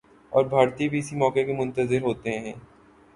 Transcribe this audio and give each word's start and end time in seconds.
اور 0.31 0.45
بھارتی 0.45 0.87
بھی 0.89 0.99
اسی 0.99 1.15
موقع 1.15 1.39
کے 1.45 1.53
منتظر 1.53 2.01
ہوتے 2.01 2.39
ہیں۔ 2.39 2.53